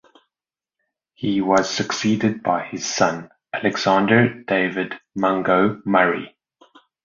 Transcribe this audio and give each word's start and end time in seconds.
He 1.13 1.41
was 1.41 1.69
succeeded 1.69 2.41
by 2.41 2.63
his 2.65 2.87
son 2.87 3.29
Alexander 3.53 4.33
David 4.47 4.99
Mungo 5.15 5.79
Murray. 5.85 6.35